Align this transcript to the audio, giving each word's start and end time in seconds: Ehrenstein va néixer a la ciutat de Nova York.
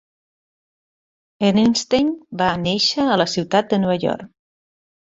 Ehrenstein 1.51 2.11
va 2.43 2.49
néixer 2.65 3.07
a 3.11 3.21
la 3.25 3.31
ciutat 3.37 3.73
de 3.77 3.85
Nova 3.87 4.03
York. 4.09 4.35